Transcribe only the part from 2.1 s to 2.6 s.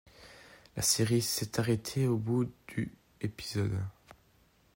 bout